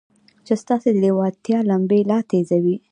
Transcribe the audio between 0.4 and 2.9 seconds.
چې ستاسې د لېوالتیا لمبې لا تېزوي.